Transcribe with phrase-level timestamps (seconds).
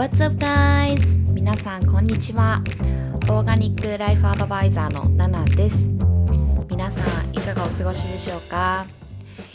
[0.00, 1.18] What's up guys?
[1.30, 2.62] 皆さんこんにちは。
[3.28, 5.90] オーガニックライフアドバイザーのナナです。
[6.70, 8.86] 皆さんいかがお過ごしでしょうか？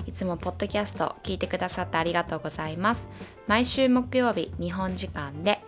[0.05, 3.09] いつもポッドキャスト聞いてくださってありがとうございます。
[3.47, 5.64] 毎週木曜日日本時間で、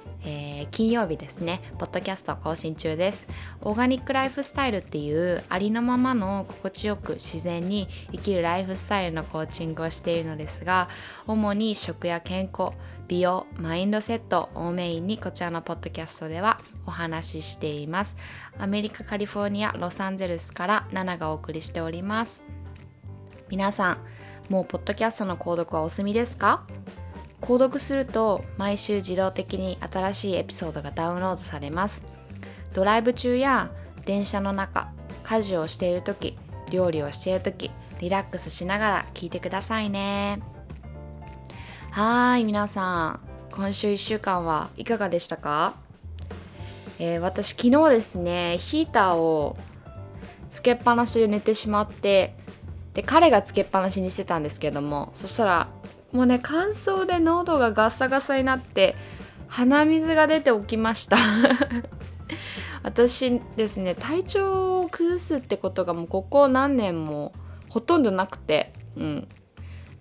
[0.71, 3.27] 金曜日ですね、ポッドキャスト更新中です。
[3.61, 10.89] オーガニックライフスタイルっていうありのままの心地よく自然に生きるライフスタイルのコーチングをしているのですが、
[11.25, 12.77] 主に食や健康、
[13.07, 18.17] 美容、マインドセットをメインにこちらのポッドキャストではお話ししています。
[18.59, 22.43] アメリカ・カリフォルニア・ロサンゼルスからナナがお送りしております。
[23.49, 23.97] 皆さん、
[24.49, 26.65] もうポッドキャストの購読はお済みですか？
[27.41, 32.03] 購読すると毎週自動的に新しいエピソードがダウンロードされます。
[32.73, 33.71] ドライブ中や
[34.05, 34.91] 電車の中、
[35.23, 36.37] 家事をしている時、
[36.71, 40.41] 料理をしている時、リラックスしながら聞いてくださいね。
[41.91, 43.19] はい、皆さん、
[43.51, 45.75] 今週1週間はいかがでしたか、
[46.99, 49.57] えー私昨日ですね、ヒーターを
[50.49, 52.35] つけっぱなしで寝てしまって、
[52.97, 55.69] で彼がつけっぱなしにしてたんですけどもそしたら
[56.17, 58.95] もうね乾燥で喉がガサガサになって
[59.47, 61.15] 鼻水が出て起きました。
[62.81, 67.33] 私ですね体調を崩すってことがもうここ何年も
[67.69, 69.27] ほとんどなくてうん。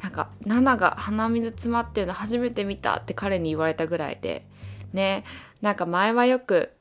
[0.02, 4.46] なんか「ナナが鼻水詰まってるの初めて見た」って彼に言われたぐらいで
[4.94, 5.22] ね。
[5.60, 6.72] なんか前はよく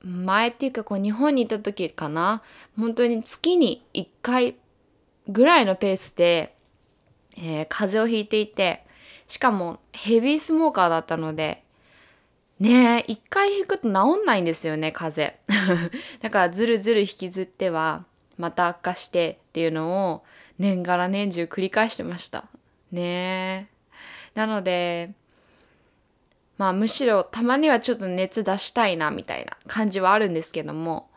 [0.00, 2.42] 前っていうかこう日本にいた時かな。
[2.76, 4.56] 本当に月に1回
[5.28, 6.56] ぐらいのペースで、
[7.36, 8.84] えー風邪をひいていて
[9.26, 11.64] しかもヘビースモーカーだったので
[12.62, 15.90] ねえ一回引くと治んないんですよね風邪。
[16.22, 18.04] だからずるずる引きずっては
[18.38, 20.24] また悪化してっていうのを
[20.58, 22.44] 年がら年中繰り返してました。
[22.92, 23.72] ねえ。
[24.34, 25.10] なので
[26.56, 31.08] まあむしろたまにはちょっと熱出したいなみたいな感じはあるんですけども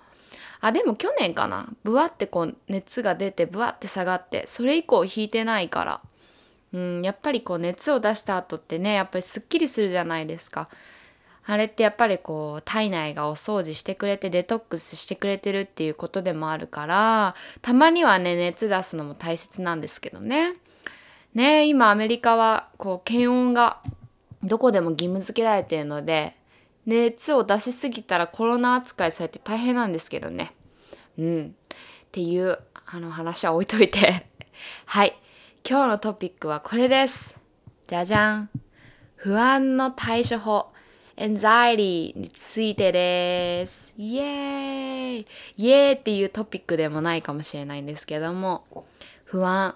[0.62, 1.68] あでも去年かな。
[1.84, 6.02] ブワってこう熱が出てブワって下がってそれ以降引いてないから。
[6.74, 10.68] うんやっぱりこう熱を出した後ってねやっぱりすっきりするじゃないですか。
[11.48, 20.56] あれってやっぱりこう体内がお掃除してくれてデトックスしてくれてるっていうことでもあるからたまにはね熱出すのも大切なんですけどね。
[21.34, 23.80] ね今アメリカはこう検温が
[24.44, 26.36] どこでも義務付けられているので
[26.86, 30.54] 熱を出しすぎたらコロナ扱いされて大変なんですけどね。
[31.18, 31.56] うん。
[32.06, 34.28] っていうあの話は置いといて。
[34.86, 35.14] はい。
[35.68, 37.36] 今日のトピックはこれです。
[37.88, 38.50] じゃじゃん。
[39.16, 40.72] 不安の対処法。
[41.18, 43.94] anxiety についてです。
[43.98, 48.66] イエーイイエーイっていうトピックでもないかもしれないんですけども、
[49.24, 49.76] 不安。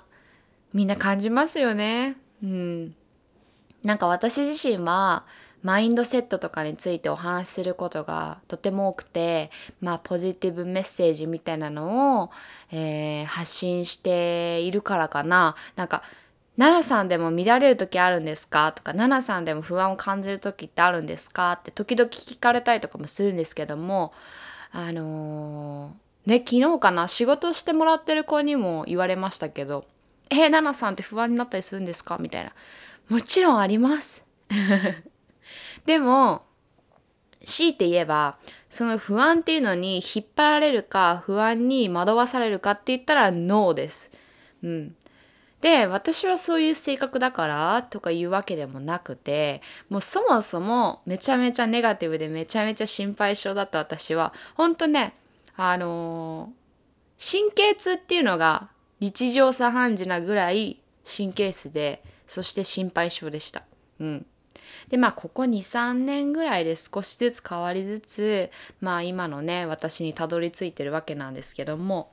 [0.73, 2.17] みんな感じますよね。
[2.43, 2.95] うん。
[3.83, 5.25] なんか私自身は
[5.61, 12.29] マインドセットとかについてお話しすることがとても多くてまあポジティブメッセージみたいなのを、
[12.71, 16.03] えー発信しているからかななんか
[16.57, 24.13] 「奈々さんでも乱れる時あるんですか?」とか「奈々さんでも不安を感じる時ってあるんですか?」って時々聞かれたりとかもするんですけども
[24.71, 27.07] あのーね昨日かな？
[27.07, 29.85] 仕事してもらってる子にも言われましたけど
[30.29, 32.51] 「えー、奈々さんって不安になったりするんですか?」みたいな。
[33.09, 34.23] もちろんあります。
[35.85, 36.43] でも
[37.45, 38.37] 強いて言えば
[38.69, 44.11] その不安っていうのに引っ張られるか不安に惑わされるかって言ったらノーです。
[44.61, 44.95] うん、
[45.61, 55.15] で私はそういう性格だからとかいうわけでもなくてもうそもそもめちゃめちゃネガティブでめちゃめちゃ心配性だった私は本当ね
[55.55, 56.59] あのー
[57.19, 58.69] 神経痛っていうのが
[59.01, 63.63] 日常茶飯事なぐらい神経質でそして心配性でした。
[63.99, 64.25] うん。
[64.89, 72.11] でまあここ23年ぐらいで少しずつ変わりつつまあ今のね私にたどり着いてるわけなんですけども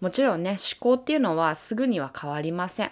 [0.00, 2.90] もちろんね思考っていうのはすぐには変わりません。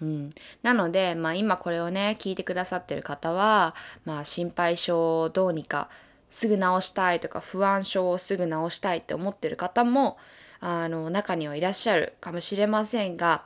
[0.00, 0.30] うん、
[0.62, 3.74] なので、まあ、今これをね聞いてくださってる方は、
[4.04, 5.88] まあ、心配性をどうにか
[6.30, 10.18] すぐ治したいとか不安症をすぐ治したいって思ってる方も
[10.60, 13.42] あの中にはいらっしゃるかもしれませんが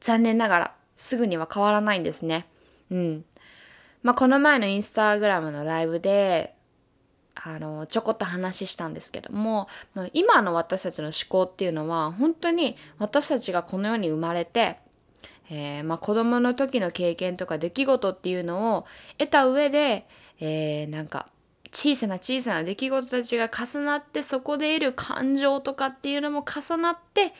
[0.00, 2.46] 残念ながらすぐには変わらないんですね。
[2.90, 3.24] うん。
[4.02, 6.54] まあこの前のインスタグラムのライブで
[7.34, 9.68] あのちょこっと話したんですけども
[10.12, 14.78] 今の私たちの思考っていうのは本当に私たちがこの世に生まれて、
[15.50, 18.86] えーまあ、子供の時の経験とか出来事っていうのを
[19.18, 20.06] 得た上で、
[20.40, 21.28] えーなんか
[21.72, 27.34] 小さな小さな出来事たちが重なってそこで得る感情とかっていうのも重なって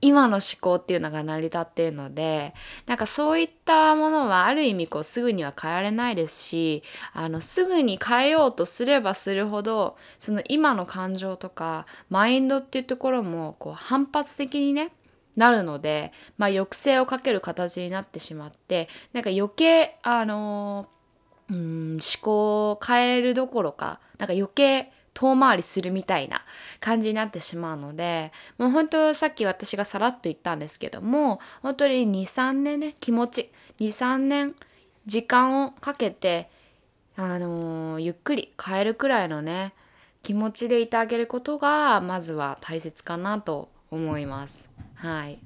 [0.00, 2.54] 今の思考っていうのが成り立っているので
[2.86, 6.82] なんかそういったものはある意味こうすぐには変えられないですし
[7.12, 14.92] あのすぐに変えようとすればするほどその今の感情とかマインドっていうところもこう反発的にね
[15.36, 20.88] なるので、まあ、抑制をかける形になってしまってなんか余計あの
[21.50, 26.40] うん思考を変えるどころかなんか余計遠回りするみたいな
[26.80, 33.50] 感じになってしまうのでもう本当さっき私がさらっと言ったんですけども本当に23年ね気持ち
[33.80, 34.54] 23年
[35.04, 36.48] 時間をかけて
[37.16, 39.74] あのー、ゆっくり変えるくらいのね
[40.22, 44.68] 気持ちでいてあげることがまずは大切かなと思います。
[44.94, 45.38] はい。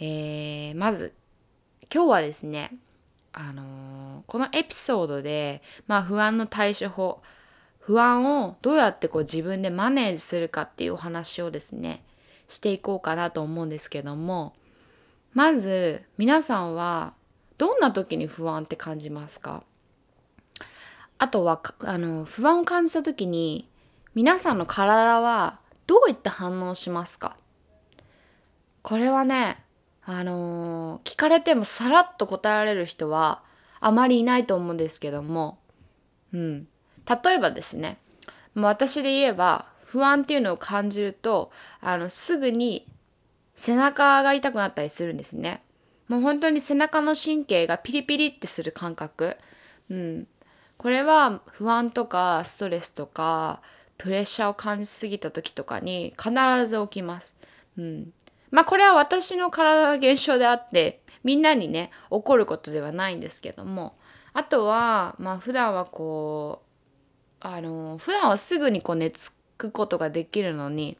[0.00, 1.14] えー、まず
[1.92, 2.72] 今日はですね
[3.32, 7.22] あのー、このエピソードで、まあ、不安の対処法
[7.90, 12.04] 不安をどうやってこう自分でマネージするかっていうお話をですね
[12.46, 14.54] していこうかなと思うんですけども
[15.34, 17.14] まず皆さんは
[17.58, 19.64] どんな時に不安って感じますか？
[21.18, 23.68] あとはあの不安を感じた時に
[24.14, 25.58] 皆さんの体は
[25.88, 27.36] どういった反応しますか？
[28.82, 29.64] これはね
[30.04, 33.42] あのー、聞かれてもさらっと答えられる人は
[33.80, 35.58] あまりいないと思うんですけども
[36.32, 36.68] うん。
[37.10, 37.98] 例えばですね
[38.54, 42.86] 私で言えば不安っていうのを感じるとあのすぐに
[43.56, 45.62] 背中が痛くなったりするんですね。
[46.08, 49.36] もう本当に背中の神経がピリピリってする感覚。
[49.90, 50.28] うん。
[50.76, 53.60] これは不安とかストレスとか
[53.98, 56.32] プレッシャーを感じすぎた時とかに必
[56.66, 57.36] ず起きます。
[57.76, 58.12] うん、
[58.50, 63.96] まあこれは私の体の現象であってみんなにね起こることではないんですけども。
[64.32, 66.69] あとはまあ普段はこう
[67.40, 70.96] あの普段はすぐにこう寝つくことができるのに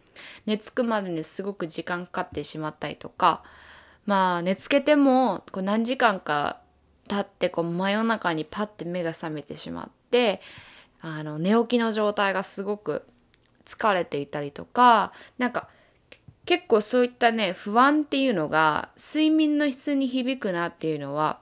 [0.47, 3.43] 寝つくまでにすごく時間かかってしまったりとか
[4.07, 6.61] まあ寝つけてもこう何時間か
[7.09, 10.41] 経ってこう真夜中にパッて目が覚めてしまって
[11.03, 13.05] あの寝起きの状態がすごく
[13.67, 15.69] 疲れていたりとかなんか
[16.47, 21.39] 結構そういったね不安っていうのが睡眠の質に響くなっていうのは、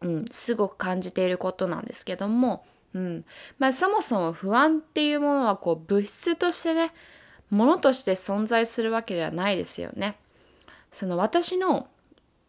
[0.00, 2.64] うん、すごく感じていることなんですけども
[2.96, 3.24] うん
[3.58, 6.92] まあ、そもそも不安っていうものはこう物質としてね
[7.50, 10.16] ものとして存在するわけではないですよね。
[10.90, 11.88] その私の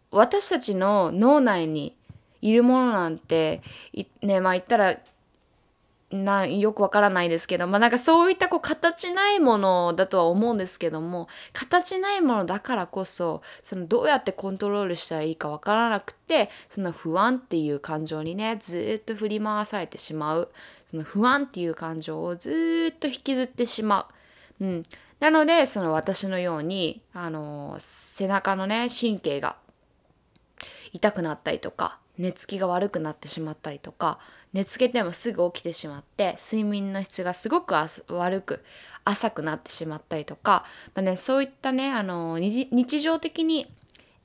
[0.10, 1.98] 私たちの脳内に
[2.42, 3.62] いるものなんて
[4.22, 4.98] ねまあ言ったら
[6.12, 20.50] なよくわからないですけど、まあ、なんかそういったこう形ないものだとは思うんですけども形ないものだからこそそのどうやってコントロールしたらいいかわからなくてその不安っていう感情にねずっと振り回されてしまう
[20.90, 24.08] その不安っていう感情をずっと引きずってしま
[24.60, 24.66] う。
[24.66, 24.84] うん、
[25.20, 29.58] なのでその私のようにあの背中のね神経が
[30.94, 34.20] 痛くなったりとか寝つきが悪くなってしまったりとか
[34.54, 38.64] 寝つけてもすぐ起きてしまって睡眠の質がすごく悪く
[39.06, 40.66] 浅くなってしまったりとか、
[40.96, 43.72] まあね、そういったねあの日常的に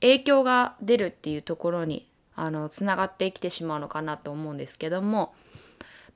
[0.01, 2.05] 影響が出るっていうところに
[2.35, 5.33] あのつながってきてしまうのかなと思うんですけども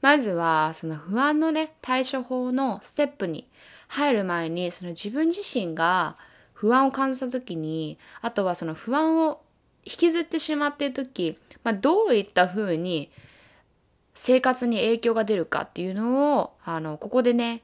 [0.02, 3.48] まずはその不安のね対処法のステップに
[3.88, 6.18] 入る前にその自分自身が
[6.54, 9.42] 不安を感じた時にあとはその不安を
[9.86, 13.10] 引きずってしまっている時、まあ、どういったふうに
[14.20, 17.62] 生活に影響が出るかっていうのをあのここでね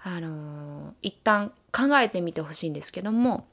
[0.00, 3.44] あの一旦考えてみてほしいんですけども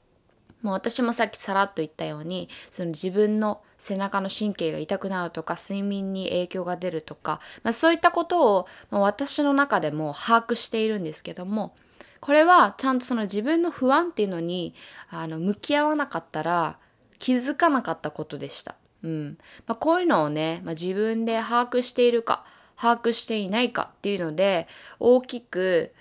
[0.62, 11.74] もう私もさっきさらっと言ったようにその自分の背中の神経が痛くなるとか睡眠に影響が出るとか、まあ、そういったことを、まあ、私の中でも把握しているんですけども
[12.20, 14.76] これはちゃんとその自分の不安っていうのに
[15.10, 16.78] あの向き合わなかったら
[17.18, 18.76] 気づかなかったことでした。
[19.04, 22.44] うんまあ、こういうのをね、まあ、自分で把握しているか
[22.80, 24.68] 把握していないかっていうので
[25.00, 25.94] 大きく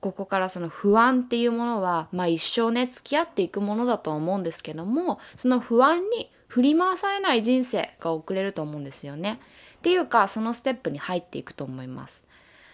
[0.00, 9.40] ここからその不安っていうものは、まあ、一生ね付き合っていくものだと思うんですけどもその不安に振り回されない人生が送れると思うんですよね。
[9.76, 12.26] っていうかそのステップに入っていくと思います。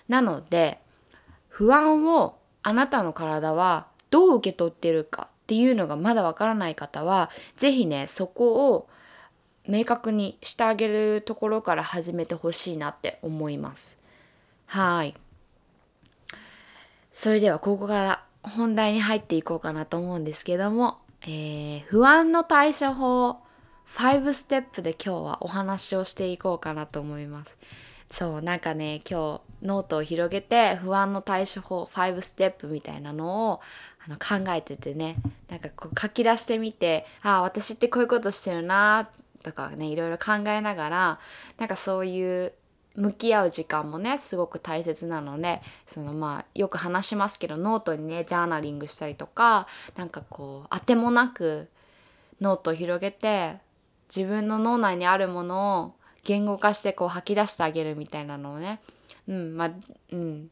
[0.09, 0.81] なので
[1.49, 8.89] 不安をあなたの体はどう受け取ってるかっていうのがまだわからない方は是非ねそこを
[9.69, 13.99] 明確にしてあげるところから始めてほしいなって思います。
[14.67, 15.15] はい。
[17.13, 23.41] それではここから本題に入っていこうかなと思うんですけども、えー、不安の対処法
[23.89, 27.57] 5ステップで今日はお話をしていこうかなと思います。
[28.11, 33.61] そうなんかね今日ノートを広げて不安の対処法5ステップみたいなのを
[34.07, 35.17] あの考えててね
[35.51, 39.11] なんかこう書き出してみてああ私ってこういうことしてるな
[39.49, 41.21] とかねいろいろ考えながら
[41.59, 42.53] なんかそういう
[42.95, 51.69] 向き合う時間もねすごく大切なのでそのまあよく話しますけどノートにねジャーナリングしたりとかなんかこうあてもなく
[52.41, 53.59] ノートを広げて
[54.15, 58.81] 自分の脳内にあるものを言語化してこう吐き出してあげるみたいなのをね
[59.29, 59.71] うんまあ
[60.13, 60.51] うん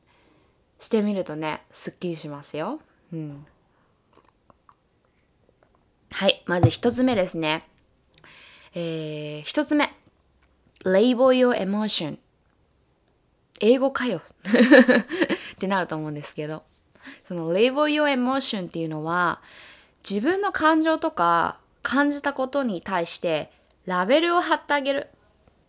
[0.79, 2.81] してみるとねすっきりしますよ。
[3.13, 3.47] うん、
[6.11, 7.65] はいまず1つ目ですね。
[8.79, 9.91] えー、1つ目。
[10.85, 12.19] Label your emotion
[13.59, 14.21] 英語かよ。
[14.45, 16.63] ってなると思うんですけど。
[17.25, 19.41] その Label your emotion っていうのは
[20.09, 23.51] 自分の感情とか感じたことに対して
[23.87, 25.09] ラベルを貼ってあげる。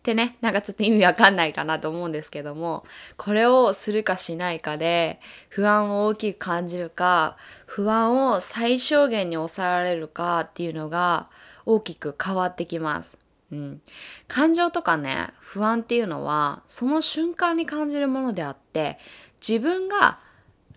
[0.02, 0.36] てね。
[0.42, 2.84] なんかちょっと意味わかんないかなと思うんですけども。
[3.16, 11.30] これをするかしないかで不安を大きく感じるか不安を最小限に抑えられるかっていうのが
[11.68, 13.18] 大きく変わってきます。
[13.52, 13.82] うん、
[14.26, 18.98] 感情とかね不安っていうのはその瞬間に感じるものであって
[19.46, 20.18] 自分が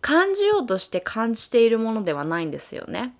[0.02, 3.16] 感じようとして感じているものではないんですよね。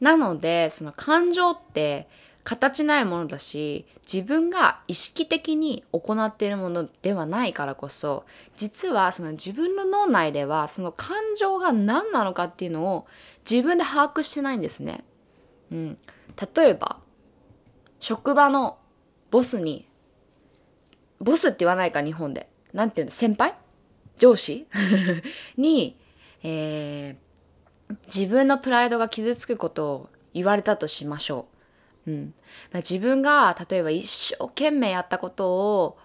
[0.00, 2.08] なのでその感情って
[2.42, 8.24] 形ないものだし自分が意識的に行っているものではないからこそ
[8.56, 13.06] 実はその自分の脳内ではその感情が何なのかっていうのを
[13.48, 15.04] 自分で把握してないんですね。
[15.72, 15.98] うん、
[16.54, 16.98] 例えば
[18.00, 18.78] 職場の
[19.30, 19.88] ボスに
[21.20, 22.48] ボスって言わないか日本で。
[22.72, 23.10] 何て言うの？
[23.10, 23.54] 先輩？
[24.18, 24.66] 上司？
[25.56, 25.96] に、
[26.42, 31.46] えー、自分のプライドが傷つくことを言われたとしましょ
[32.06, 32.10] う。
[32.10, 32.34] うん。
[32.72, 35.50] まあ、自分が例えば一生懸命やったこと
[35.82, 35.98] を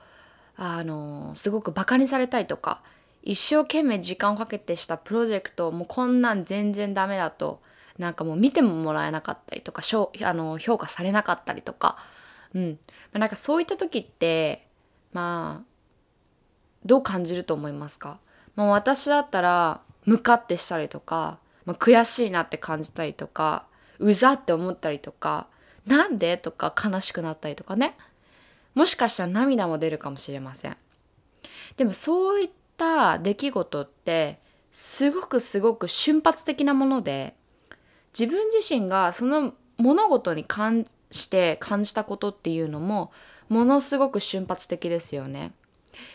[0.55, 2.81] あのすごくバカにされたいとか
[3.23, 7.61] 一生懸命時間をかけてしたプロジェクトもうこんなん全然ダメだと
[7.97, 9.81] なんかもう見てももらえなかったりとか
[10.23, 11.97] あの評価されなかったりとか、
[12.53, 12.79] うん。
[13.13, 14.67] ま、なんかそういった時って
[15.13, 15.71] まあ
[16.85, 18.19] どう感じると思いますか、
[18.55, 23.67] まあ、私だったらムカってしたりとか、まあ、悔しいなって感じたりとか
[23.99, 25.47] うざって思ったりとか
[25.85, 27.95] なんでとか悲しくなったりとかね。
[28.73, 30.77] もしかしたら涙も出るかもしれません。
[31.77, 34.39] でもそういった出来事って
[34.71, 37.35] すごくすごく瞬発的なもので
[38.17, 43.11] 自分自身がその物事に関して感じたことっていうのも
[43.49, 45.53] ものすごく瞬発的ですよね。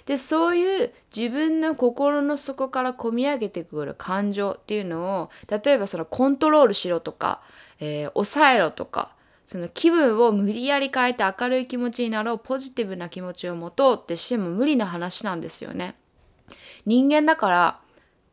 [0.07, 7.43] でそういう自分の心の底から込み上げてくる感情っていうのを例えばそのコントロールしろとか、
[7.79, 9.15] えー、抑えろとか
[9.47, 15.95] その気分を無理やり変えて明るい気持ちになろうポジティブな気持ちを持とうってしても無理な話なんですよね。
[16.85, 17.81] 人間だから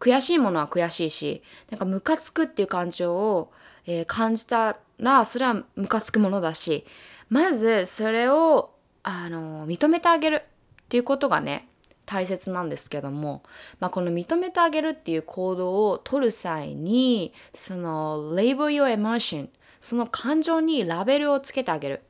[0.03, 3.53] 悔しいものは悔しいしなんかムカつくっていう感情を、
[3.87, 6.85] えー、感じたらそれはムカつくものだし
[7.29, 8.71] まずそれを
[9.03, 11.69] あの認めてあげるっていうことがね
[12.05, 13.43] 大切なんですけども、
[13.79, 19.47] まあ、この認めてあげるっていう行動を取る際にその label your emotion
[19.79, 22.01] その感情にラベルをつけてあげる、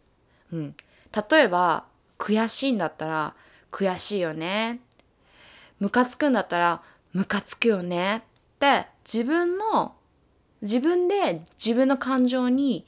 [0.51, 0.75] うん、
[1.29, 1.85] 例えば
[2.17, 3.35] 悔しいんだったら
[3.71, 4.79] 悔しいよね。
[5.79, 6.81] ムカつくんだったら
[7.13, 8.21] ムカつくよねっ
[8.59, 9.95] て自分の
[10.61, 12.85] 自分で自分の感情に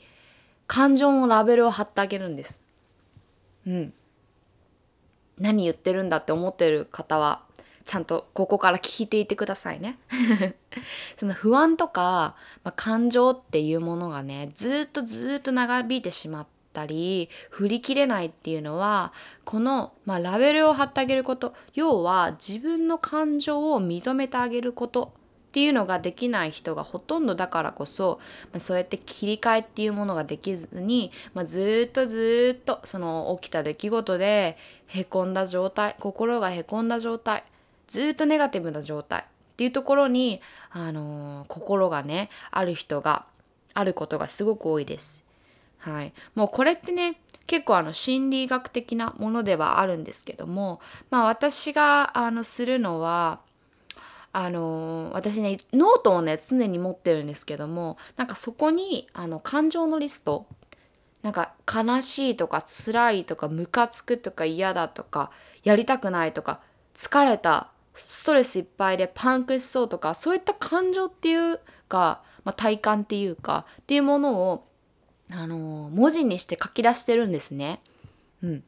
[0.67, 2.61] 感情のラベルを貼ってあげるんです。
[3.67, 3.93] うん。
[5.37, 7.41] 何言ってるんだって思ってる方は
[7.83, 9.99] ちゃんとここから聞いていてくださいね。
[11.19, 19.13] その不安とか、まあ、感情っていうものがねずっとずっと長引いてしまっったり振り切れないっていうのは
[19.45, 28.19] この、まあ、ラベルを貼ってあげること要は自分の感情を認めてあげることっていうのができない人がほとんどだからこそ、
[28.51, 37.45] まあ、そうやって切り替えっていうものができずに、まあ、ずっとずっとその起きた出来事でへこんだ状態心がへこんだ状態
[37.87, 39.23] ずっとネガティブな状態っ
[39.55, 40.41] ていうところに、
[40.71, 43.25] あのー、心がねある人が
[43.73, 45.24] あることがすごく多いです。
[45.85, 50.79] はい、もうこれってね結構あの心理学的なものではあるんですけども
[51.11, 53.39] まあ私があのするのは
[54.33, 60.47] あの私ねノートをね常に持ってるんですけどもなんかそこにあの感情のリスト
[61.21, 65.29] なんか悲しいとか辛いとかムカつくとか嫌だとか
[65.63, 66.61] やりたくないとか
[66.95, 74.67] 疲れたストレスいっぱいでパンクしそうとかそういった感情っていうか、まあ、体感っていうかっていうものを、
[75.31, 77.81] あの文字にして書き出してるんですね。
[78.43, 78.63] うん、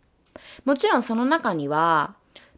[0.66, 2.16] もちろんその中には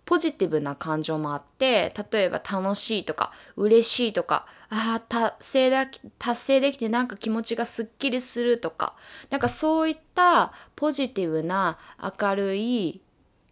[0.09, 5.85] ポジティブな感情もあって例えば楽しいとか嬉しいとかああ達成だ
[6.17, 8.95] 達成できてなんか気持ちがすっきりするとか
[9.29, 11.77] なんかそういったポジティブな
[12.19, 13.01] 明るい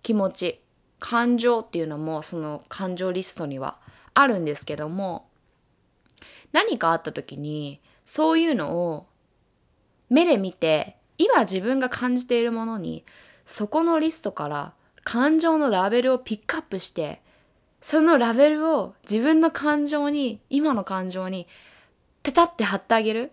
[0.02, 0.62] 気持ち
[1.00, 3.78] 感情っていうのもその感情リストには
[4.16, 5.28] あるんですけども
[6.54, 9.06] 何かあった時にそういうのを
[10.10, 13.04] 目で見て今自分が感じているものに
[13.46, 14.74] そこのリストから
[15.04, 17.22] 感情のラベルをピックアップして
[17.82, 21.48] そのラベルを自分の感情に今の感情に
[22.24, 23.32] ペタって貼ってあげる？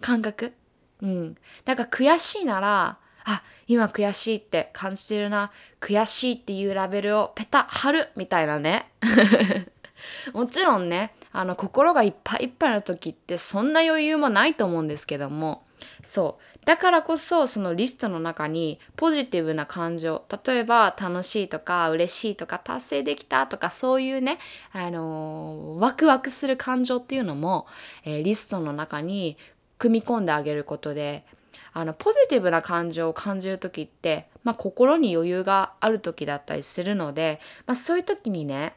[0.00, 0.52] 感覚？
[1.00, 1.36] うん。
[1.64, 5.50] だから悔しいならあ今悔しいって感じてるな。
[5.80, 8.90] 悔しいっていうラベルをペタ貼るみたいなね。
[10.34, 15.64] もちろんねあの心がいっぱいいっぱいの時ってそんな余裕もないと思うんですけども
[16.02, 16.66] そう。
[16.66, 24.38] だからこそそのリストの中にポジティブな感情例えば楽しいとか嬉しいとか達成できたとかそういうね、
[24.72, 27.66] あのー、ワクワクする感情っていうのも、
[28.04, 29.38] えー、リストの中に
[29.78, 31.24] 組み込んであげることで
[31.72, 38.74] あのポジティブな感情を感じる時って、まあ、心に余裕がある時だったりするので、まあ、そういう時にね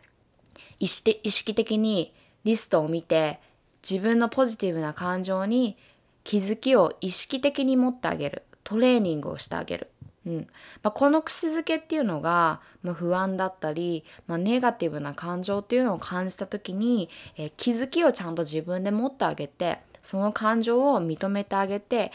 [0.79, 3.39] 意識的にリストを見て
[3.87, 5.77] 自分のポジティブな感情に
[6.23, 8.43] 気づきを意識的に持ってあげる。
[8.63, 9.89] トレーニングをしてあげる、
[10.25, 10.47] うん。
[10.83, 22.11] まあ、この癖づけっていうのが、まあ、不安だったり、まあ、ネガティブな感情っていうのを感じた時に、えー、気づきをちゃんと自分で持ってあげてその感情を認めてあげて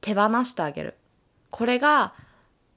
[0.00, 0.94] 手放してあげる。
[1.50, 2.14] これが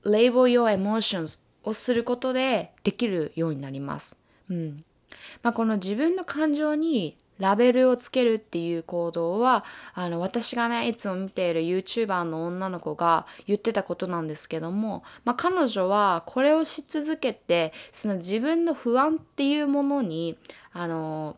[0.03, 4.17] Label Your Emotions をすることでできるようになります。
[4.49, 4.83] うん。
[5.43, 20.37] まあ、この自分の感情にラベルをつけるっていう行動はあの私がねいつも見ている YouTuber の女の子が言ってたことなんですけども、まあ、彼女はこれをし続けてその自分の不安っていうものに
[20.71, 21.35] あの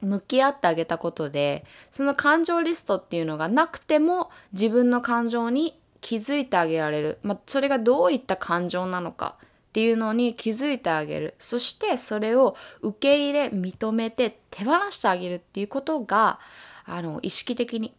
[0.00, 9.36] 向き合ってあげたことでその感情リストっていうのがなくても自分の感情に気づいてあげられる、まあ、それがどういった感情なのか
[9.74, 11.34] っていうのに気づいてあげる。
[11.40, 16.38] そしてそれを受け入れ認めて手放してあげるっていうことが
[16.84, 17.92] あの意識的に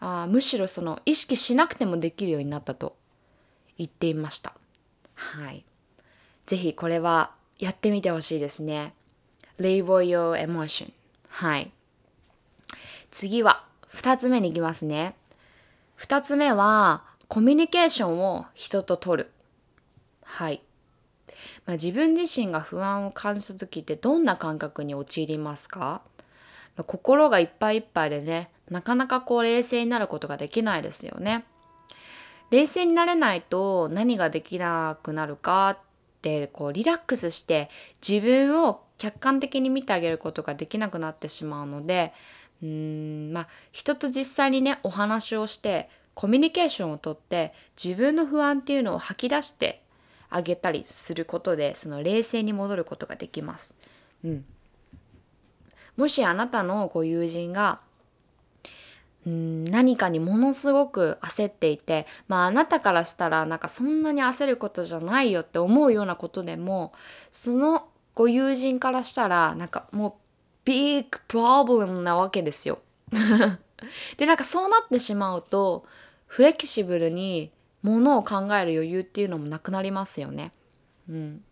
[0.00, 2.96] あむしろその意識しなくてもできるようになったと
[3.76, 4.54] 言っていました。
[5.12, 5.66] はい。
[6.46, 8.94] 是非これはやってみてほしいですね。
[9.60, 10.94] Label your emotion
[11.28, 11.72] はい。
[13.10, 15.14] 次は2つ目に行きますね。
[15.98, 19.30] 2つ目はコミュニケーションを人と取る。
[20.22, 20.62] はい。
[21.66, 26.02] まあ、自分自身が不安を感じた時ってどんな感覚に陥りますか、
[26.76, 31.44] まあ、心がいっぱいいっぱいでねなかなかこう冷静になることができないですよね。
[32.50, 35.78] 冷静になれないと何ができなくなるかっ
[36.22, 37.70] てこうリラックスして
[38.06, 42.12] 自分を客観的に見てあげることができなくなってしまうので
[42.62, 47.52] うんまあ人と実際にねお話をしてコミュニケーションをとって
[47.82, 49.82] 自分の不安っていうのを吐き出して
[50.30, 53.76] あげたりすることでその冷静に戻ることができます。
[54.24, 54.44] うん、
[55.96, 57.80] もしあなたのご友人が
[59.26, 66.92] うん何かにものすごく焦っていてまああなたからしたらなんかそんなに焦ることじゃないよって思うようなことでも
[67.32, 70.12] そのご友人からしたらなんかもう
[70.64, 72.78] ビッグプロブレムなわけですよ。
[74.16, 75.84] でなんかそうなってしまうと
[76.26, 77.50] フレキシブルに
[77.86, 80.52] ものを考える余裕っていうのもなくなりますよね。
[81.08, 81.42] うん、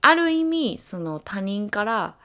[0.00, 2.16] ある意味その他人から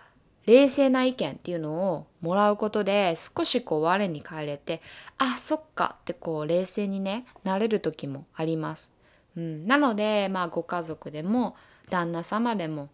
[0.46, 4.82] 冷静な意見っていうのをもらうことで少しこう我に返れて
[5.18, 8.94] あそっかってこう冷静にねなれる時もあります。
[9.36, 11.56] うん、なのでまあご家族でも
[11.90, 12.90] 旦那様でも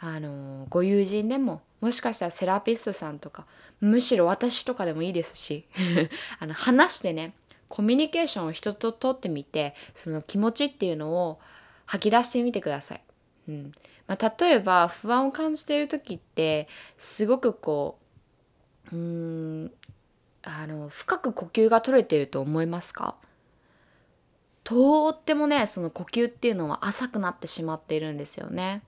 [0.00, 3.46] あのご友人でももしかしたらセラピストさんとか
[3.80, 5.66] むしろ私とかでもいいですし
[6.40, 7.34] あの話してね
[7.74, 11.40] コミュニケーションを人と取ってみてその気持ちっていうのを
[11.86, 13.02] 吐き出してみてください。
[13.48, 13.72] うん
[14.06, 17.98] まあ、例えば不安を感じている時ってすごくこ
[18.92, 19.72] ううん
[20.42, 23.14] あの深く呼吸が取れていると思いますか？
[24.64, 28.82] とってもねその呼吸っていうのは浅くなってしまっているんですよね。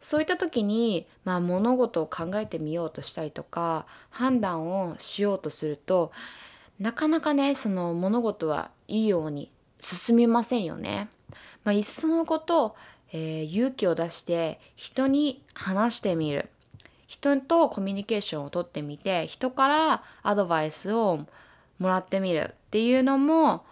[0.00, 6.10] そういった時に、まあ、物事を考えてみようとしたりとか判断をしようとすると
[6.82, 11.08] なかなかねその物事はいいように進みませんよね。
[11.62, 12.74] まあ、いっそのこと、
[13.12, 16.48] えー、勇気を出して人に話してみる。
[17.06, 21.20] 人とコミュニケーションをとってみて人からアドバイスを
[21.78, 22.50] もらってみる。
[22.52, 23.64] っていうのも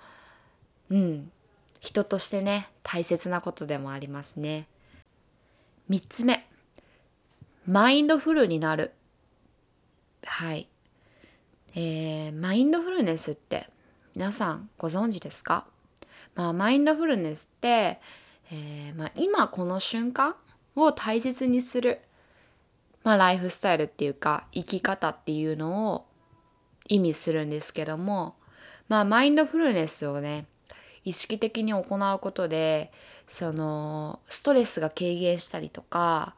[0.89, 1.33] うん
[1.81, 4.69] 人としてね大切なことでもありますね。
[5.91, 6.47] 3つ目。
[7.67, 8.93] マインドフルになる。
[10.25, 10.70] はい。
[11.75, 13.69] えー、マインドフルネスって
[14.17, 15.67] 皆さんご存知ですか、
[16.35, 18.01] まあ、マインドフルネスって、
[18.51, 20.35] えーまあ、今この瞬間
[20.75, 22.01] を大切にする、
[23.05, 26.07] まあ、ライフスタイルっていうか生き方っていうのを
[26.89, 28.35] 意味するんですけども、
[28.89, 30.47] まあ、マインドフルネスをね
[31.05, 31.81] 意識的に行
[32.15, 32.93] うことで
[33.29, 36.35] そのストレスが軽減したりとか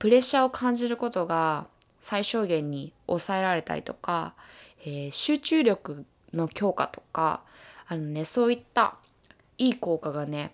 [0.00, 1.68] プレッシャーを感じることが
[2.00, 4.34] 最小限に抑えられたりとか、
[4.84, 7.42] えー、集中力の強化とか
[7.86, 8.96] あのねそういった
[9.56, 10.52] いい効果がね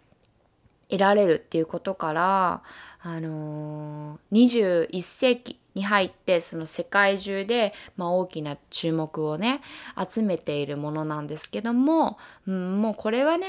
[0.88, 2.62] 得られるっていうことから
[3.02, 9.60] あのー、21世紀に入ってその世界中で、まあ、大きな注目をね
[10.08, 13.46] 集めているものなんですけども、うん、もうこれはね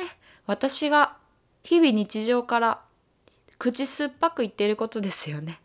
[0.48, 1.18] 私が
[1.64, 2.82] 日々日常から
[3.58, 5.60] 口酸っぱく言っていることですよね。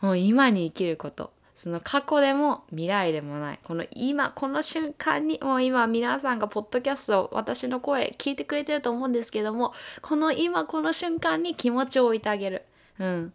[0.00, 12.62] もう今に生きることその過去でも未来でもないこの今この瞬間にもう今皆さんがポッドキャスト私の声聞いてくれてると思うんですけどもこの今この瞬間に気持ちを置いてあげる。
[12.98, 13.32] うん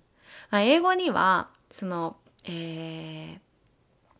[0.52, 3.40] まあ、英語にはそのえ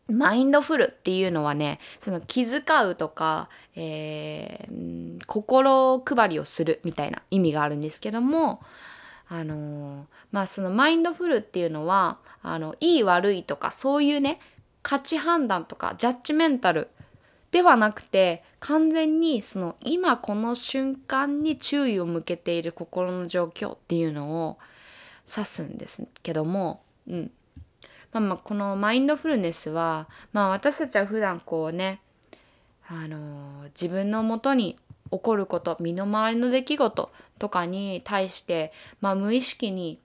[0.08, 8.60] ー、マインドフルっていうのはねその気遣うとか、えー、心配りをするみたいな意味があるんですけども
[9.32, 14.38] あのー、まあそのマインドフルっていうのはあのいい悪いとかそういうね
[14.82, 16.90] 価値判断とかジャッジメンタル
[17.50, 24.58] ではなくて完全にその今この瞬間に注意を向けている心の状況っていうのを
[25.26, 27.30] 指すんですけども、うん、
[28.12, 32.02] まあ、まあこのマインドフルネスは、まあ、私たちは普段こうね、
[32.86, 34.78] あの自分のもとに
[35.12, 40.00] 起こること身の回りの出来事とかに対して、まあ、無意識に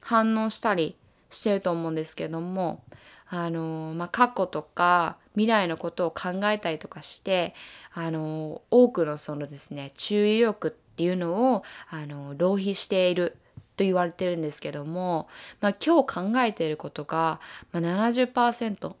[0.00, 0.96] 反応したり
[1.30, 2.82] してると思うんですけども、
[3.28, 7.54] あのまあ、過去とか未来のことを考えたりとかして、
[7.94, 13.36] あの多くのそのですね注意力っていうのをあの浪費している
[13.76, 15.28] と言われてるんですけども、
[15.60, 17.40] まあ、今日考えていることが、
[17.72, 18.94] まあ70%、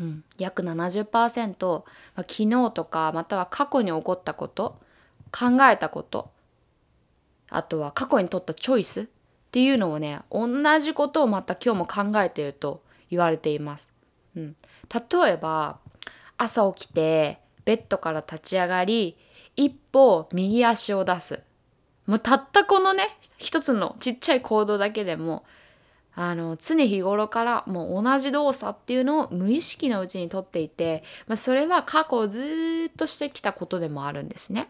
[0.00, 1.84] うん、約70%、ま
[2.16, 4.76] あ、昨日とかまたは過去に起こったこと
[5.32, 6.30] 考えたこと
[7.48, 9.06] あとは過去に取ったチョイスっ
[9.50, 13.92] ていうのをね同じことをまた今日も考えていると言われています。
[14.34, 14.56] うん、
[14.90, 15.78] 例えば
[16.38, 19.16] 朝起きてベッドから立ち上がり
[19.56, 21.42] 一歩右足を出す
[22.06, 25.44] もうたったこのね一つのちっちゃい行動だけでも
[26.14, 34.68] あの常日頃からもう同じ動作っていうのを無意識のうちにとっていて、まあ、それは過去をずっとしてきたことでもあるんですね。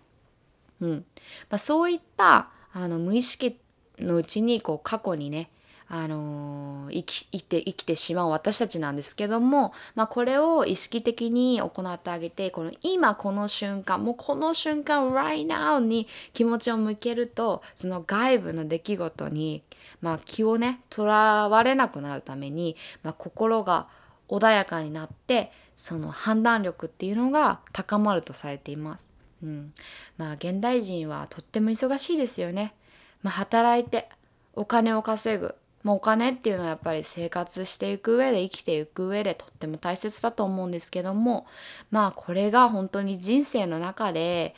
[0.82, 1.04] うん
[1.48, 3.56] まあ、そういったあの無意識
[3.98, 5.48] のうちにこう過去にね
[5.88, 19.62] あのー、生き生きて生きてしまう私たちなんですけども、まあ、これを意識的に行ってあげてこの今この瞬間もうこの瞬間 right now に気持ちを向けるとその外部の出来事に、
[20.00, 23.86] まあ、気をねとらわれなくなるために、まあ、心が
[24.30, 29.11] 穏やかになってその判断力っていうのが高まるとされています。
[29.42, 29.74] うん、
[30.16, 32.74] まあ現代人はとっても忙しいですよね。
[33.22, 34.08] まあ、働いて
[34.54, 41.46] お金を稼ぐまあ、お金っていうのはやっぱり生活していく上で生きていく上でとっても大切だと思うんですけども
[41.90, 44.54] まあこれが本当に人生の中で、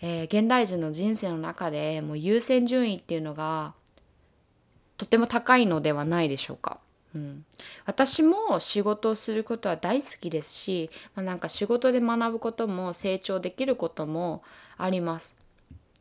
[0.00, 3.74] えー、現代人の人生の中でもう優先順位っていうのが
[4.96, 6.80] とっても高いのではないでしょうか。
[7.14, 7.44] うん、
[7.86, 14.42] 私も仕事をすることは大好きですし、まあ、なんか仕事で学ぶことも成長できることも
[14.76, 15.36] あります。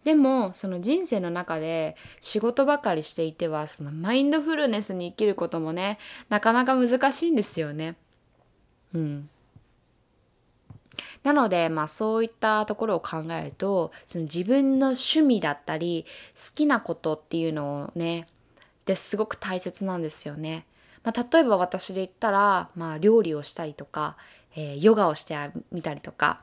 [0.04, 5.98] でもその人生の中で仕事ばかりしていてはそのマインドフルネスに生きることもね
[6.30, 7.98] なかなか難しいんですよね。
[8.94, 9.30] うん、
[11.24, 18.28] なのでまあそういったところを考えるとその自分の趣味だったり好きなことっていうのをね
[18.86, 20.66] ですごく大切なんですよね。
[21.08, 24.18] まあ、例えば私で言ったら、まあ、料理をしたりとか、
[24.58, 25.38] えー、ヨガをして
[25.72, 26.42] みたりとか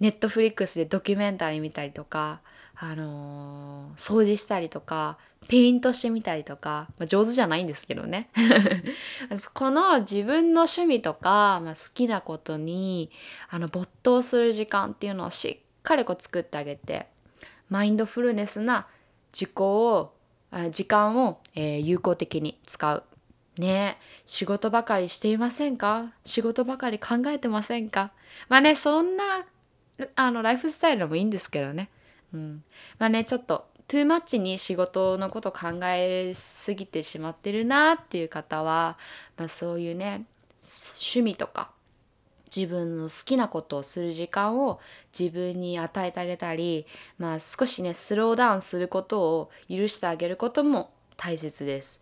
[0.00, 2.40] ネットフリックスでドキュメンタリー見たりとか
[2.74, 8.28] あのー、掃除したりとかペイントしてみたりとか、まあ、上手じゃないんですけどね
[9.54, 13.08] この自分の趣味とか、まあ、好きなことに
[13.50, 17.06] あの没頭する時間っていうのをしっかりこう作ってあげて
[17.68, 18.88] マインドフルネスな
[19.32, 20.12] 自己を
[20.72, 23.04] 時間を、えー、有効的に使う。
[23.58, 23.98] ね。
[24.26, 26.12] 仕事ばかりしていませんか？
[26.24, 28.12] 仕事ばかり考えてませんか？
[28.48, 29.46] まあねそんな
[30.14, 31.90] あのライフスタイルもいいんですけどね。
[32.32, 32.64] うん、
[32.98, 38.96] まあねちょっとトゥーマッチに仕事のこと考えすぎてしまってるなっていう方は、
[39.36, 40.24] まあ、そういうね
[40.62, 41.70] 趣味とか
[42.54, 44.80] 自分の好きなことをする時間を
[45.18, 46.86] 自分に与えてあげたり、
[47.18, 52.00] まあ、少しねスローダウンすることを許してあげることも大切です。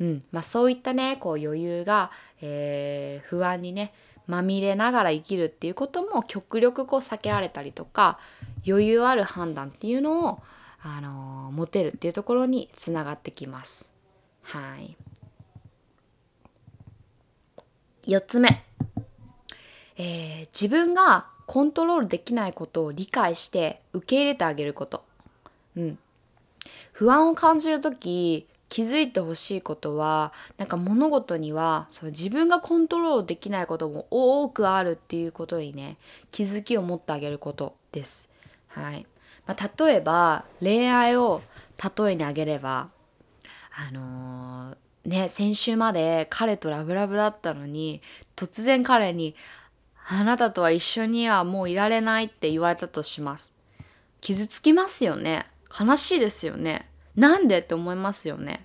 [0.00, 3.92] うんまあ、そういったねこう余裕が、えー、不安にね
[4.28, 8.18] まみれながら生きるっていうことも極力こう避けられたりとか
[8.66, 10.40] 余裕ある判断っていうのを、
[10.82, 13.90] あのー、持てるっていうところにつながってきます。
[14.42, 14.96] はい。
[18.06, 18.64] 4つ目、
[19.96, 25.04] えー、自分がコントロールできないことを理解して受け入れてあげること。
[25.74, 25.98] うん。
[26.92, 35.96] 不安を感じる時気づいてほしいことはなんか物事にはその自分がコントロールできないことも多くあるっていうことにね
[36.30, 38.28] 気づきを持ってあげることです。
[38.68, 39.06] はい
[39.46, 41.42] まあ、例えば恋愛を
[41.82, 42.90] 例えにあげれば
[43.74, 48.02] あのー、ね先週まで彼とラブラブだったのに
[48.36, 49.34] 突然彼に
[50.10, 53.52] 「あなたとは一緒にはもういられない」って言われたとします。
[54.20, 55.46] 傷つきますよね。
[55.78, 56.87] 悲しいですよね。
[57.18, 58.64] なんでって思いますよね。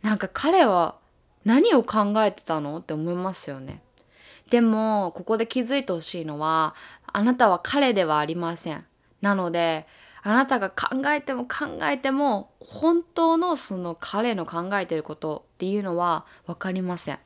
[0.00, 0.96] なんか彼は
[1.44, 3.82] 何を考えてたのって思いますよね。
[4.48, 6.74] でも、ここで気づいてほしいのは、
[7.12, 8.86] あなたは彼ではありません。
[9.20, 9.86] なので、
[10.22, 17.18] あなたが考えても考えても、本当のその彼の考えてることっていうのは分かりません。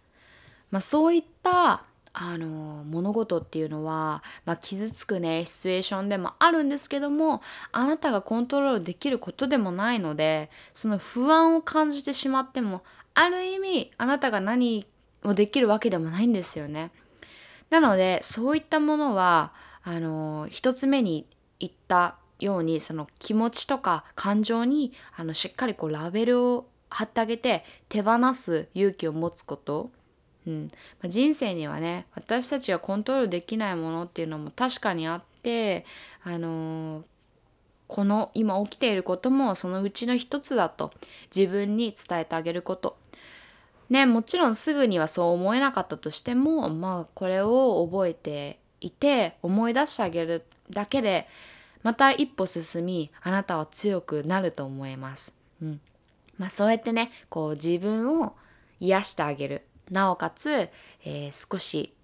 [0.72, 7.42] まあそういったあの物事っていうのは、まあ、傷つくねシチュエーションでもあるんですけども
[7.72, 12.82] あなたがコントロールできることでもないのでその不安を感じてしまっても
[13.14, 14.86] ある意味あなたが何
[15.24, 16.90] をできるわけでもないんですよね。
[17.70, 21.26] なのでそういったものはあの一つ目に
[21.60, 29.90] 言ったようにその気持ちとか感情にあのしっかりこうラベルを貼ってあげて手放す勇気を持つこと
[30.48, 30.62] うん
[31.02, 35.84] まあ、人生にはね私たちがコントロールできないものっていうのも確かにあって
[36.24, 37.04] あのー、
[37.86, 40.90] この今起きていることもそのうちの一つだと
[41.34, 42.96] 自分に伝えてあげること。
[43.90, 51.26] ね、もちろんすぐにはそう思えなかったとしてもまあこれを覚えていて思い出してあげるだけで
[51.82, 55.32] また一歩進みあなたは強くなると思います。
[55.62, 55.80] うん
[56.36, 58.34] まあ、そうやってねこう自分を
[58.80, 60.68] 癒してあげるなおかつ、
[61.04, 61.94] えー、少し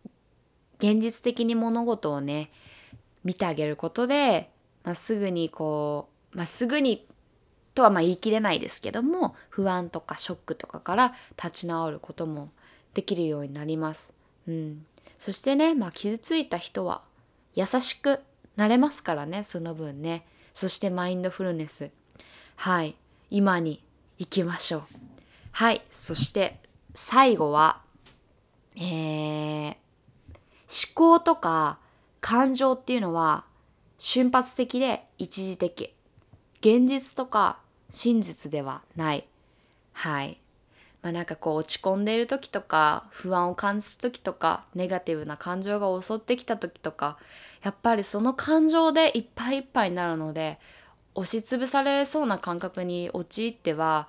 [0.79, 2.51] 現実的に物事をね
[3.25, 4.51] 見てあげることで、
[4.83, 7.07] まあ、すぐにこう、まあ、すぐに
[7.75, 12.51] とはま言い切れないですけども不安とかショックとかから立ち直ることも
[12.95, 14.13] できるようになります。
[14.47, 14.85] うん、
[15.19, 17.03] そしてね、まあ、傷ついた人は
[17.55, 18.21] 優しく
[18.57, 20.27] なれますからねその分ね。
[20.55, 21.91] そしてマインドフルネス。
[22.57, 22.95] はい。
[23.31, 23.83] 今に
[24.19, 24.83] 行きましょう。
[25.51, 25.83] はい。
[25.91, 26.61] そして
[26.95, 27.83] 最後は、
[28.77, 29.75] えー、
[30.69, 31.79] 思考とか
[32.21, 33.45] 感情っていうのは
[33.99, 35.95] 瞬発的で一時的。
[36.61, 37.59] 現実とか
[37.91, 39.27] 真実ではない。
[39.93, 40.41] はい。
[41.03, 47.19] まあなんかこう落ち込んでいる時とか不安を感じた時とかネガティブな感情が襲ってきた時とか
[47.63, 50.59] やっぱりその感情でいっぱいいっぱいになるので
[51.15, 54.09] 押しつぶされそうな感覚に陥っては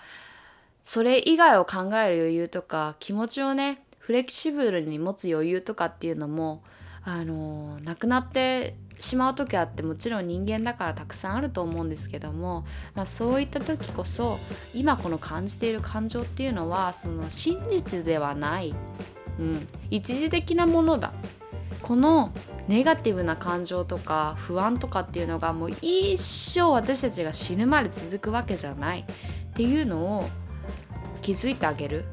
[0.85, 6.63] それ以外を考える余裕とか気持ちをねフレキシブルに持つ余裕とかっていうのも
[7.03, 14.39] あのなくなってしまう時あってもちろん人間だからたくさんあると思うんですけども、まあ、そういった時こそ
[14.73, 18.73] 今この感じている感情っていうのはその真実ではない、
[19.39, 21.13] うん、一時的なものだ。
[21.81, 22.31] この
[22.67, 29.05] ネガティブな感情とか不安とかっていうのがもう一生私たちが死ぬまで続くわけじゃないっ
[29.53, 30.29] ていうのを
[31.25, 32.03] 気づいてあげる。
[32.03, 32.07] っ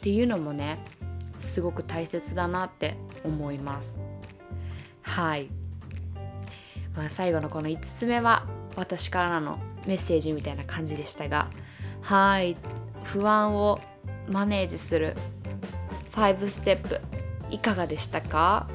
[0.00, 0.84] ていうのもね
[1.38, 3.98] すごく大切だなって思います。
[5.02, 5.48] はい。
[6.94, 11.48] まあ最後のこの5つ目は私からのメッセージみたいな感じでしたが
[12.00, 12.56] はい。
[13.02, 13.80] 不安を
[14.28, 15.16] マネージする
[16.12, 17.00] 5ステップ
[17.50, 18.68] いかがでしたか？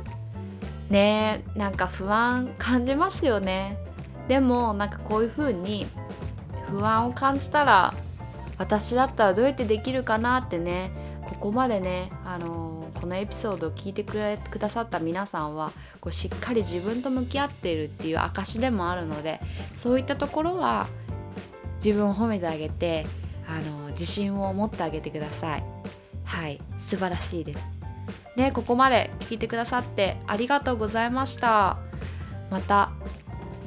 [0.89, 3.77] ねえなんか不安感じますよね。
[4.27, 5.87] でもなんかこういう風に
[6.69, 7.93] 不安を感じたら
[8.59, 10.91] 私だったらどうやってできるかなってね
[11.25, 19.39] ここまでね、あのー、このエピソードを聞いてくれくださった皆さんはこうしっかり自分と向き合っているっていう証でもあるので
[19.75, 20.87] そういったところは
[21.83, 23.05] 自分を褒めてあげて、
[23.47, 25.63] あのー、自信を持ってあげてください。
[26.25, 26.59] はい。
[26.79, 27.65] 素晴らしいです。
[28.35, 31.77] ねここまで聞いてくださってありがとうございました。
[32.51, 32.91] また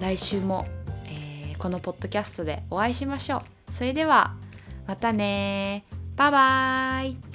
[0.00, 0.66] 来週も
[1.06, 3.38] えこのポッドキャストでお会いしましょ
[3.70, 3.72] う。
[3.72, 4.41] それでは。
[4.86, 5.84] またね
[6.16, 7.31] バイバイ。